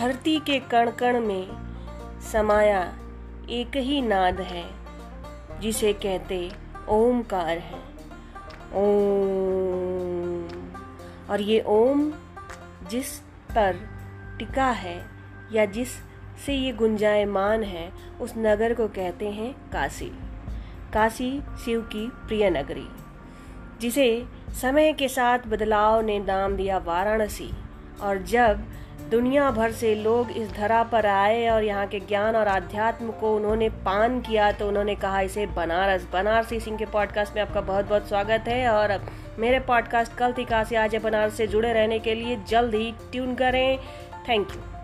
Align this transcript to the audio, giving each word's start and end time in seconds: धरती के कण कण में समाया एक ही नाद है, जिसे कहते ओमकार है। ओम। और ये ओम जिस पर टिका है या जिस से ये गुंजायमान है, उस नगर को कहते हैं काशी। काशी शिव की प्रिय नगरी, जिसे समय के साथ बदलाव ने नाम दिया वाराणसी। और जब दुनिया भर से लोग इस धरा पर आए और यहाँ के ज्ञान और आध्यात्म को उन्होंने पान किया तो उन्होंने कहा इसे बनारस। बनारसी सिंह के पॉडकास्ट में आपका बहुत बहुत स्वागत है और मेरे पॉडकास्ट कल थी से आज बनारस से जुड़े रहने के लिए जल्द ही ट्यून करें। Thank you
धरती 0.00 0.38
के 0.38 0.60
कण 0.60 0.90
कण 0.90 1.20
में 1.20 1.48
समाया 2.32 2.98
एक 3.50 3.76
ही 3.76 4.02
नाद 4.02 4.40
है, 4.40 4.70
जिसे 5.60 5.92
कहते 5.92 6.50
ओमकार 6.88 7.58
है। 7.58 7.78
ओम। 8.74 10.48
और 11.30 11.40
ये 11.40 11.64
ओम 11.66 12.12
जिस 12.90 13.18
पर 13.50 13.76
टिका 14.38 14.66
है 14.66 15.06
या 15.52 15.64
जिस 15.64 15.88
से 16.46 16.54
ये 16.54 16.72
गुंजायमान 16.72 17.62
है, 17.62 17.92
उस 18.20 18.34
नगर 18.38 18.74
को 18.74 18.88
कहते 18.88 19.30
हैं 19.30 19.70
काशी। 19.72 20.12
काशी 20.92 21.42
शिव 21.64 21.80
की 21.80 22.08
प्रिय 22.08 22.50
नगरी, 22.50 22.88
जिसे 23.80 24.26
समय 24.62 24.92
के 24.92 25.08
साथ 25.08 25.38
बदलाव 25.38 26.00
ने 26.00 26.18
नाम 26.18 26.56
दिया 26.56 26.78
वाराणसी। 26.78 27.50
और 28.00 28.18
जब 28.18 28.60
दुनिया 29.08 29.50
भर 29.50 29.72
से 29.72 29.94
लोग 29.94 30.30
इस 30.30 30.52
धरा 30.52 30.82
पर 30.82 31.06
आए 31.06 31.48
और 31.48 31.64
यहाँ 31.64 31.86
के 31.86 32.00
ज्ञान 32.00 32.36
और 32.36 32.48
आध्यात्म 32.48 33.10
को 33.10 33.36
उन्होंने 33.36 33.68
पान 33.68 34.20
किया 34.20 34.52
तो 34.52 34.68
उन्होंने 34.68 34.94
कहा 34.94 35.20
इसे 35.20 35.46
बनारस। 35.46 36.06
बनारसी 36.12 36.60
सिंह 36.60 36.78
के 36.78 36.86
पॉडकास्ट 36.86 37.34
में 37.34 37.42
आपका 37.42 37.60
बहुत 37.60 37.84
बहुत 37.84 38.08
स्वागत 38.08 38.44
है 38.48 38.68
और 38.68 39.10
मेरे 39.38 39.60
पॉडकास्ट 39.60 40.12
कल 40.12 40.32
थी 40.32 40.46
से 40.52 40.76
आज 40.76 40.96
बनारस 40.96 41.34
से 41.34 41.46
जुड़े 41.46 41.72
रहने 41.72 41.98
के 41.98 42.14
लिए 42.14 42.38
जल्द 42.48 42.74
ही 42.74 42.94
ट्यून 43.12 43.34
करें। 43.34 43.78
Thank 44.28 44.48
you 44.54 44.79